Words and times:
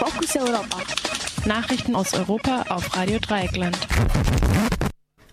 Fokus 0.00 0.34
Europa. 0.34 0.78
Nachrichten 1.44 1.94
aus 1.94 2.14
Europa 2.14 2.64
auf 2.70 2.96
Radio 2.96 3.18
Dreieckland. 3.18 3.76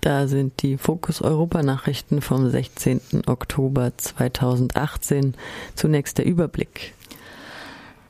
Da 0.01 0.28
sind 0.28 0.62
die 0.62 0.78
Fokus 0.78 1.22
Europa 1.22 1.64
Nachrichten 1.64 2.22
vom 2.22 2.50
16. 2.50 3.00
Oktober 3.27 3.93
2018. 3.95 5.35
Zunächst 5.75 6.17
der 6.17 6.25
Überblick. 6.25 6.93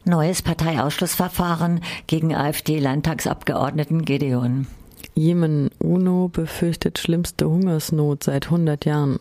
Neues 0.04 0.42
Parteiausschlussverfahren 0.42 1.82
gegen 2.08 2.34
AfD-Landtagsabgeordneten 2.34 4.04
Gedeon. 4.04 4.66
Jemen 5.14 5.70
UNO 5.78 6.28
befürchtet 6.28 6.98
schlimmste 6.98 7.48
Hungersnot 7.48 8.24
seit 8.24 8.46
100 8.46 8.84
Jahren. 8.86 9.20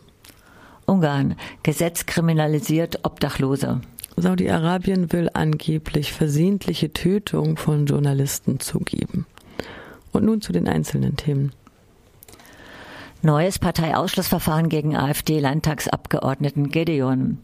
Ungarn. 0.87 1.35
Gesetz 1.61 2.07
kriminalisiert 2.07 3.05
Obdachlose. 3.05 3.81
Saudi-Arabien 4.19 5.13
will 5.13 5.29
angeblich 5.33 6.11
versehentliche 6.11 6.91
Tötung 6.91 7.55
von 7.55 7.85
Journalisten 7.85 8.59
zugeben. 8.59 9.27
Und 10.11 10.25
nun 10.25 10.41
zu 10.41 10.51
den 10.51 10.67
einzelnen 10.67 11.17
Themen. 11.17 11.51
Neues 13.21 13.59
Parteiausschlussverfahren 13.59 14.69
gegen 14.69 14.95
AfD-Landtagsabgeordneten 14.95 16.69
Gedeon. 16.69 17.37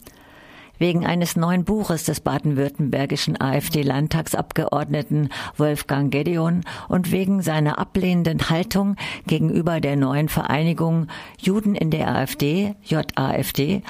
Wegen 0.84 1.06
eines 1.06 1.34
neuen 1.34 1.64
Buches 1.64 2.04
des 2.04 2.20
baden-württembergischen 2.20 3.40
AfD-Landtagsabgeordneten 3.40 5.30
Wolfgang 5.56 6.12
Gedeon 6.12 6.60
und 6.88 7.10
wegen 7.10 7.40
seiner 7.40 7.78
ablehnenden 7.78 8.50
Haltung 8.50 8.96
gegenüber 9.26 9.80
der 9.80 9.96
neuen 9.96 10.28
Vereinigung 10.28 11.06
Juden 11.38 11.74
in 11.74 11.90
der 11.90 12.14
AfD, 12.14 12.74
JAFD, 12.84 13.82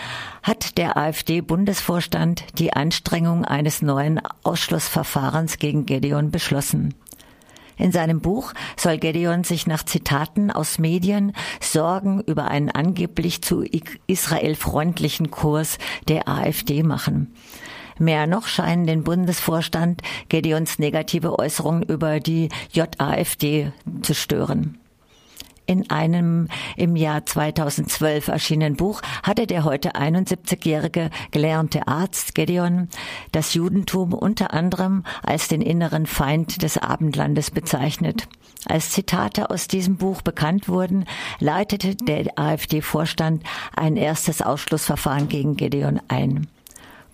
hat 0.44 0.78
der 0.78 0.96
AfD-Bundesvorstand 0.96 2.44
die 2.60 2.72
Anstrengung 2.74 3.44
eines 3.44 3.82
neuen 3.82 4.20
Ausschlussverfahrens 4.44 5.58
gegen 5.58 5.86
Gedeon 5.86 6.30
beschlossen. 6.30 6.94
In 7.76 7.92
seinem 7.92 8.20
Buch 8.20 8.52
soll 8.76 8.98
Gedeon 8.98 9.44
sich 9.44 9.66
nach 9.66 9.82
Zitaten 9.82 10.50
aus 10.50 10.78
Medien 10.78 11.32
Sorgen 11.60 12.20
über 12.20 12.48
einen 12.48 12.70
angeblich 12.70 13.42
zu 13.42 13.64
Israel 14.06 14.54
freundlichen 14.54 15.30
Kurs 15.30 15.78
der 16.08 16.28
AfD 16.28 16.82
machen. 16.82 17.34
Mehr 17.98 18.26
noch 18.26 18.46
scheinen 18.46 18.86
den 18.86 19.04
Bundesvorstand 19.04 20.02
Gedeons 20.28 20.78
negative 20.78 21.38
Äußerungen 21.38 21.84
über 21.84 22.18
die 22.20 22.48
JAFD 22.72 23.72
zu 24.02 24.14
stören. 24.14 24.78
In 25.66 25.88
einem 25.88 26.48
im 26.76 26.94
Jahr 26.94 27.24
2012 27.24 28.28
erschienenen 28.28 28.76
Buch 28.76 29.00
hatte 29.22 29.46
der 29.46 29.64
heute 29.64 29.92
71-jährige 29.92 31.08
gelernte 31.30 31.88
Arzt 31.88 32.34
Gedeon 32.34 32.88
das 33.32 33.54
Judentum 33.54 34.12
unter 34.12 34.52
anderem 34.52 35.04
als 35.22 35.48
den 35.48 35.62
inneren 35.62 36.04
Feind 36.04 36.62
des 36.62 36.76
Abendlandes 36.76 37.50
bezeichnet. 37.50 38.28
Als 38.66 38.90
Zitate 38.90 39.48
aus 39.48 39.66
diesem 39.66 39.96
Buch 39.96 40.20
bekannt 40.20 40.68
wurden, 40.68 41.06
leitete 41.40 41.96
der 41.96 42.38
AfD-Vorstand 42.38 43.42
ein 43.74 43.96
erstes 43.96 44.42
Ausschlussverfahren 44.42 45.28
gegen 45.28 45.56
Gedeon 45.56 46.00
ein. 46.08 46.46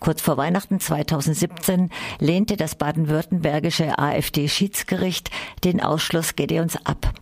Kurz 0.01 0.21
vor 0.21 0.35
Weihnachten 0.35 0.79
2017 0.79 1.89
lehnte 2.19 2.57
das 2.57 2.75
baden-württembergische 2.75 3.97
AfD-Schiedsgericht 3.97 5.29
den 5.63 5.81
Ausschluss 5.81 6.35
Gedeons 6.35 6.75
ab. 6.85 7.13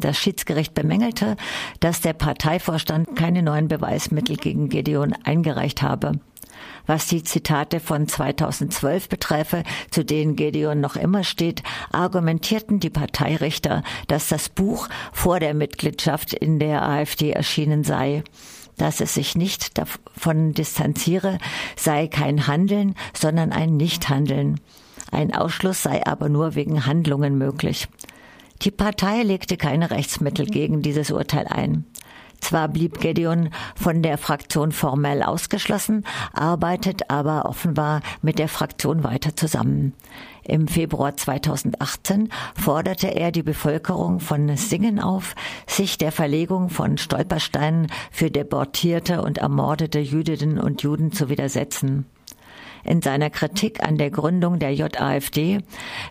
Das 0.00 0.18
Schiedsgericht 0.18 0.74
bemängelte, 0.74 1.36
dass 1.80 2.00
der 2.00 2.14
Parteivorstand 2.14 3.16
keine 3.16 3.42
neuen 3.42 3.68
Beweismittel 3.68 4.36
gegen 4.36 4.68
Gedeon 4.68 5.14
eingereicht 5.24 5.82
habe. 5.82 6.20
Was 6.86 7.06
die 7.06 7.22
Zitate 7.22 7.80
von 7.80 8.08
2012 8.08 9.08
betreffe, 9.08 9.62
zu 9.90 10.04
denen 10.04 10.36
Gedeon 10.36 10.80
noch 10.80 10.96
immer 10.96 11.22
steht, 11.22 11.62
argumentierten 11.92 12.80
die 12.80 12.90
Parteirichter, 12.90 13.82
dass 14.08 14.28
das 14.28 14.48
Buch 14.48 14.88
vor 15.12 15.38
der 15.38 15.54
Mitgliedschaft 15.54 16.32
in 16.32 16.58
der 16.58 16.82
AfD 16.82 17.30
erschienen 17.30 17.84
sei. 17.84 18.24
Dass 18.76 19.00
es 19.00 19.14
sich 19.14 19.36
nicht 19.36 19.76
davon 19.78 20.54
distanziere, 20.54 21.38
sei 21.76 22.08
kein 22.08 22.46
Handeln, 22.46 22.94
sondern 23.12 23.52
ein 23.52 23.76
Nichthandeln. 23.76 24.58
Ein 25.12 25.34
Ausschluss 25.34 25.82
sei 25.82 26.06
aber 26.06 26.28
nur 26.28 26.54
wegen 26.54 26.86
Handlungen 26.86 27.36
möglich. 27.36 27.88
Die 28.62 28.70
Partei 28.70 29.22
legte 29.22 29.56
keine 29.56 29.90
Rechtsmittel 29.90 30.44
gegen 30.44 30.82
dieses 30.82 31.10
Urteil 31.10 31.46
ein. 31.46 31.86
Zwar 32.40 32.68
blieb 32.68 33.00
Gedeon 33.00 33.50
von 33.74 34.02
der 34.02 34.18
Fraktion 34.18 34.72
formell 34.72 35.22
ausgeschlossen, 35.22 36.04
arbeitet 36.32 37.10
aber 37.10 37.46
offenbar 37.46 38.02
mit 38.22 38.38
der 38.38 38.48
Fraktion 38.48 39.04
weiter 39.04 39.36
zusammen. 39.36 39.94
Im 40.42 40.68
Februar 40.68 41.16
2018 41.16 42.30
forderte 42.54 43.14
er 43.14 43.30
die 43.30 43.42
Bevölkerung 43.42 44.20
von 44.20 44.56
Singen 44.56 45.00
auf, 45.00 45.34
sich 45.66 45.96
der 45.98 46.12
Verlegung 46.12 46.70
von 46.70 46.98
Stolpersteinen 46.98 47.86
für 48.10 48.30
deportierte 48.30 49.22
und 49.22 49.38
ermordete 49.38 50.00
Jüdinnen 50.00 50.58
und 50.58 50.82
Juden 50.82 51.12
zu 51.12 51.28
widersetzen. 51.28 52.06
In 52.84 53.02
seiner 53.02 53.30
Kritik 53.30 53.82
an 53.82 53.98
der 53.98 54.10
Gründung 54.10 54.58
der 54.58 54.72
JAFD 54.74 55.58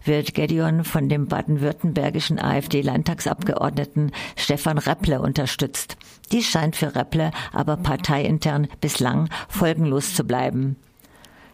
wird 0.06 0.34
Gedeon 0.34 0.84
von 0.84 1.10
dem 1.10 1.28
baden-württembergischen 1.28 2.40
AfD-Landtagsabgeordneten 2.40 4.12
Stefan 4.36 4.78
Repple 4.78 5.22
unterstützt. 5.22 5.98
Dies 6.32 6.46
scheint 6.46 6.76
für 6.76 6.96
Repple 6.96 7.32
aber 7.52 7.78
parteiintern 7.78 8.68
bislang 8.82 9.30
folgenlos 9.48 10.14
zu 10.14 10.24
bleiben. 10.24 10.76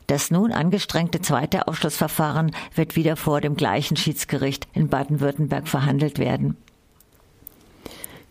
Das 0.07 0.29
nun 0.29 0.51
angestrengte 0.51 1.21
zweite 1.21 1.67
Ausschlussverfahren 1.67 2.51
wird 2.75 2.95
wieder 2.95 3.15
vor 3.15 3.41
dem 3.41 3.55
gleichen 3.55 3.97
Schiedsgericht 3.97 4.67
in 4.73 4.89
Baden-Württemberg 4.89 5.67
verhandelt 5.67 6.19
werden. 6.19 6.57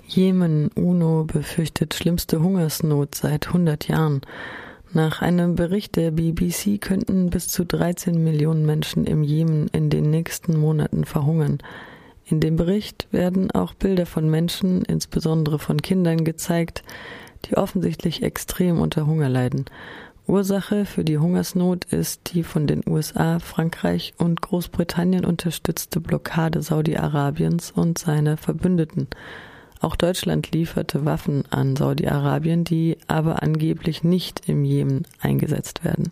Jemen 0.06 0.68
UNO 0.68 1.24
befürchtet 1.24 1.94
schlimmste 1.94 2.40
Hungersnot 2.40 3.14
seit 3.14 3.48
100 3.48 3.88
Jahren. 3.88 4.20
Nach 4.96 5.22
einem 5.22 5.56
Bericht 5.56 5.96
der 5.96 6.12
BBC 6.12 6.80
könnten 6.80 7.28
bis 7.28 7.48
zu 7.48 7.64
13 7.64 8.22
Millionen 8.22 8.64
Menschen 8.64 9.06
im 9.06 9.24
Jemen 9.24 9.66
in 9.72 9.90
den 9.90 10.08
nächsten 10.08 10.56
Monaten 10.56 11.04
verhungern. 11.04 11.58
In 12.26 12.38
dem 12.38 12.54
Bericht 12.54 13.08
werden 13.10 13.50
auch 13.50 13.74
Bilder 13.74 14.06
von 14.06 14.30
Menschen, 14.30 14.82
insbesondere 14.82 15.58
von 15.58 15.82
Kindern, 15.82 16.24
gezeigt, 16.24 16.84
die 17.46 17.56
offensichtlich 17.56 18.22
extrem 18.22 18.80
unter 18.80 19.04
Hunger 19.04 19.28
leiden. 19.28 19.64
Ursache 20.28 20.84
für 20.84 21.02
die 21.02 21.18
Hungersnot 21.18 21.86
ist 21.86 22.32
die 22.32 22.44
von 22.44 22.68
den 22.68 22.82
USA, 22.86 23.40
Frankreich 23.40 24.14
und 24.16 24.42
Großbritannien 24.42 25.24
unterstützte 25.24 26.00
Blockade 26.00 26.62
Saudi-Arabiens 26.62 27.72
und 27.72 27.98
seiner 27.98 28.36
Verbündeten. 28.36 29.08
Auch 29.84 29.96
Deutschland 29.96 30.50
lieferte 30.52 31.04
Waffen 31.04 31.44
an 31.50 31.76
Saudi-Arabien, 31.76 32.64
die 32.64 32.96
aber 33.06 33.42
angeblich 33.42 34.02
nicht 34.02 34.48
im 34.48 34.64
Jemen 34.64 35.02
eingesetzt 35.20 35.84
werden. 35.84 36.10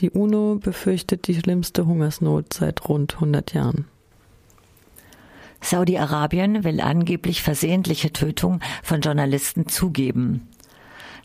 Die 0.00 0.10
UNO 0.10 0.56
befürchtet 0.56 1.28
die 1.28 1.36
schlimmste 1.36 1.86
Hungersnot 1.86 2.52
seit 2.52 2.88
rund 2.88 3.14
100 3.14 3.54
Jahren. 3.54 3.84
Saudi-Arabien 5.60 6.64
will 6.64 6.80
angeblich 6.80 7.44
versehentliche 7.44 8.12
Tötung 8.12 8.58
von 8.82 9.02
Journalisten 9.02 9.68
zugeben. 9.68 10.48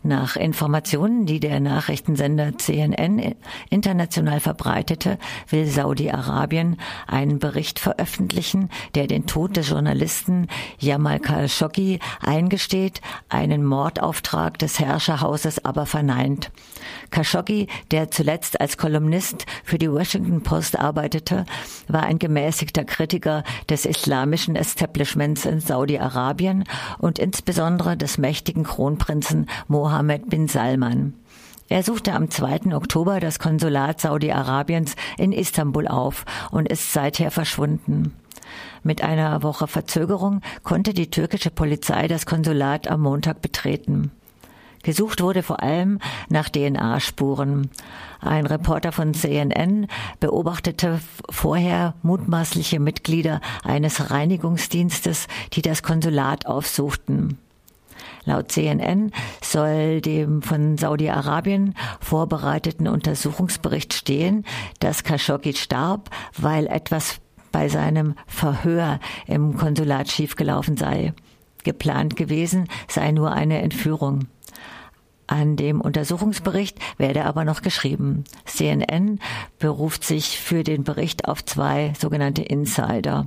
Nach 0.02 0.36
Informationen, 0.36 1.26
die 1.26 1.40
der 1.40 1.60
Nachrichtensender 1.60 2.56
CNN 2.56 3.34
international 3.68 4.40
verbreitete, 4.40 5.18
will 5.50 5.66
Saudi-Arabien 5.66 6.78
einen 7.06 7.38
Bericht 7.38 7.78
veröffentlichen, 7.78 8.70
der 8.94 9.06
den 9.06 9.26
Tod 9.26 9.58
des 9.58 9.68
Journalisten 9.68 10.48
Jamal 10.78 11.20
Khashoggi 11.20 11.98
eingesteht, 12.22 13.02
einen 13.28 13.62
Mordauftrag 13.62 14.58
des 14.58 14.80
Herrscherhauses 14.80 15.66
aber 15.66 15.84
verneint. 15.84 16.50
Khashoggi, 17.10 17.66
der 17.90 18.10
zuletzt 18.10 18.58
als 18.58 18.78
Kolumnist 18.78 19.44
für 19.64 19.76
die 19.76 19.92
Washington 19.92 20.42
Post 20.42 20.78
arbeitete, 20.78 21.44
war 21.88 22.04
ein 22.04 22.18
gemäßigter 22.18 22.84
Kritiker 22.84 23.44
des 23.68 23.84
islamischen 23.84 24.56
Establishments 24.56 25.44
in 25.44 25.60
Saudi-Arabien 25.60 26.64
und 26.98 27.18
insbesondere 27.18 27.98
des 27.98 28.16
mächtigen 28.16 28.64
Kronprinzen 28.64 29.46
Mohammed 29.68 29.89
bin 30.26 30.48
Salman. 30.48 31.14
Er 31.68 31.82
suchte 31.82 32.12
am 32.12 32.30
2. 32.30 32.74
Oktober 32.74 33.20
das 33.20 33.38
Konsulat 33.38 34.00
Saudi-Arabiens 34.00 34.96
in 35.18 35.32
Istanbul 35.32 35.86
auf 35.86 36.24
und 36.50 36.68
ist 36.68 36.92
seither 36.92 37.30
verschwunden. 37.30 38.14
Mit 38.82 39.02
einer 39.02 39.42
Woche 39.42 39.66
Verzögerung 39.66 40.40
konnte 40.62 40.94
die 40.94 41.10
türkische 41.10 41.50
Polizei 41.50 42.08
das 42.08 42.26
Konsulat 42.26 42.88
am 42.88 43.02
Montag 43.02 43.42
betreten. 43.42 44.10
Gesucht 44.82 45.22
wurde 45.22 45.42
vor 45.42 45.62
allem 45.62 45.98
nach 46.28 46.48
DNA-Spuren. 46.48 47.70
Ein 48.20 48.46
Reporter 48.46 48.92
von 48.92 49.12
CNN 49.12 49.86
beobachtete 50.20 51.00
vorher 51.28 51.94
mutmaßliche 52.02 52.80
Mitglieder 52.80 53.40
eines 53.62 54.10
Reinigungsdienstes, 54.10 55.28
die 55.52 55.62
das 55.62 55.82
Konsulat 55.82 56.46
aufsuchten. 56.46 57.38
Laut 58.24 58.52
CNN 58.52 59.12
soll 59.42 60.00
dem 60.00 60.42
von 60.42 60.76
Saudi-Arabien 60.76 61.74
vorbereiteten 62.00 62.86
Untersuchungsbericht 62.86 63.94
stehen, 63.94 64.44
dass 64.78 65.04
Khashoggi 65.04 65.54
starb, 65.54 66.10
weil 66.36 66.66
etwas 66.66 67.20
bei 67.52 67.68
seinem 67.68 68.14
Verhör 68.26 69.00
im 69.26 69.56
Konsulat 69.56 70.08
schiefgelaufen 70.10 70.76
sei. 70.76 71.14
Geplant 71.64 72.16
gewesen 72.16 72.68
sei 72.88 73.10
nur 73.10 73.32
eine 73.32 73.60
Entführung. 73.62 74.26
An 75.26 75.56
dem 75.56 75.80
Untersuchungsbericht 75.80 76.78
werde 76.98 77.24
aber 77.24 77.44
noch 77.44 77.62
geschrieben. 77.62 78.24
CNN 78.46 79.20
beruft 79.58 80.04
sich 80.04 80.40
für 80.40 80.64
den 80.64 80.82
Bericht 80.82 81.26
auf 81.28 81.44
zwei 81.44 81.92
sogenannte 81.98 82.42
Insider. 82.42 83.26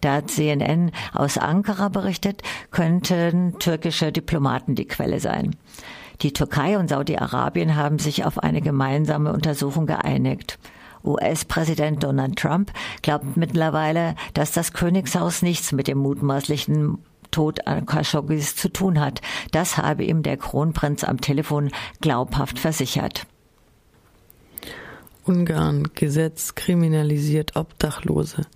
Da 0.00 0.26
CNN 0.26 0.92
aus 1.12 1.38
Ankara 1.38 1.88
berichtet, 1.88 2.42
könnten 2.70 3.58
türkische 3.58 4.12
Diplomaten 4.12 4.74
die 4.74 4.86
Quelle 4.86 5.20
sein. 5.20 5.56
Die 6.22 6.32
Türkei 6.32 6.78
und 6.78 6.88
Saudi-Arabien 6.88 7.76
haben 7.76 7.98
sich 7.98 8.24
auf 8.24 8.38
eine 8.38 8.60
gemeinsame 8.60 9.32
Untersuchung 9.32 9.86
geeinigt. 9.86 10.58
US-Präsident 11.04 12.02
Donald 12.02 12.36
Trump 12.36 12.72
glaubt 13.02 13.36
mittlerweile, 13.36 14.16
dass 14.34 14.52
das 14.52 14.72
Königshaus 14.72 15.42
nichts 15.42 15.72
mit 15.72 15.86
dem 15.86 15.98
mutmaßlichen 15.98 16.98
Tod 17.30 17.60
Khashoggis 17.86 18.56
zu 18.56 18.68
tun 18.68 19.00
hat. 19.00 19.20
Das 19.52 19.76
habe 19.76 20.04
ihm 20.04 20.22
der 20.22 20.36
Kronprinz 20.36 21.04
am 21.04 21.20
Telefon 21.20 21.70
glaubhaft 22.00 22.58
versichert. 22.58 23.26
Ungarn 25.24 25.90
Gesetz 25.94 26.54
kriminalisiert 26.54 27.54
Obdachlose. 27.54 28.46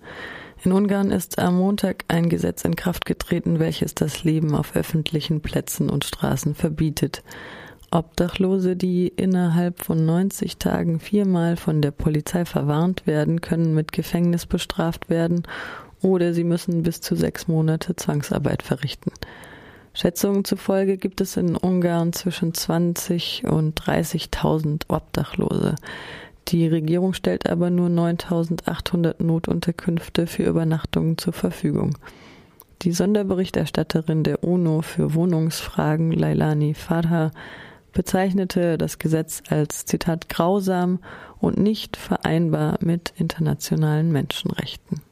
In 0.63 0.71
Ungarn 0.71 1.11
ist 1.11 1.39
am 1.39 1.57
Montag 1.57 2.05
ein 2.07 2.29
Gesetz 2.29 2.63
in 2.63 2.77
Kraft 2.77 3.03
getreten, 3.05 3.59
welches 3.59 3.95
das 3.95 4.23
Leben 4.23 4.55
auf 4.55 4.77
öffentlichen 4.77 5.41
Plätzen 5.41 5.89
und 5.89 6.05
Straßen 6.05 6.55
verbietet. 6.55 7.21
Obdachlose, 7.91 8.77
die 8.77 9.09
innerhalb 9.09 9.83
von 9.83 10.05
90 10.05 10.59
Tagen 10.59 11.01
viermal 11.01 11.57
von 11.57 11.81
der 11.81 11.91
Polizei 11.91 12.45
verwarnt 12.45 13.05
werden, 13.05 13.41
können 13.41 13.73
mit 13.73 13.91
Gefängnis 13.91 14.45
bestraft 14.45 15.09
werden 15.09 15.43
oder 16.01 16.33
sie 16.33 16.45
müssen 16.45 16.81
bis 16.83 17.01
zu 17.01 17.17
sechs 17.17 17.49
Monate 17.49 17.97
Zwangsarbeit 17.97 18.63
verrichten. 18.63 19.11
Schätzungen 19.93 20.45
zufolge 20.45 20.97
gibt 20.97 21.19
es 21.19 21.35
in 21.35 21.57
Ungarn 21.57 22.13
zwischen 22.13 22.53
20 22.53 23.43
und 23.45 23.79
30.000 23.79 24.83
Obdachlose. 24.87 25.75
Die 26.49 26.67
Regierung 26.67 27.13
stellt 27.13 27.49
aber 27.49 27.69
nur 27.69 27.89
9.800 27.89 29.23
Notunterkünfte 29.23 30.27
für 30.27 30.43
Übernachtungen 30.43 31.17
zur 31.17 31.33
Verfügung. 31.33 31.97
Die 32.81 32.91
Sonderberichterstatterin 32.91 34.23
der 34.23 34.43
UNO 34.43 34.81
für 34.81 35.13
Wohnungsfragen, 35.13 36.11
Lailani 36.11 36.73
Farha, 36.73 37.31
bezeichnete 37.93 38.77
das 38.77 38.99
Gesetz 38.99 39.41
als 39.47 39.85
Zitat 39.85 40.27
grausam 40.27 40.99
und 41.39 41.57
nicht 41.57 41.95
vereinbar 41.95 42.77
mit 42.81 43.13
internationalen 43.15 44.11
Menschenrechten. 44.11 45.02